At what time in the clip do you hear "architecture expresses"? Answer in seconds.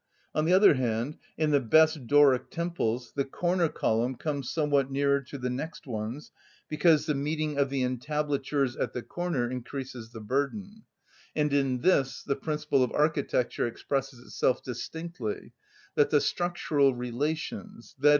12.93-14.17